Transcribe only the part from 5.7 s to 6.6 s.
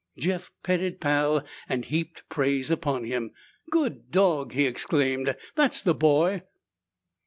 the boy!"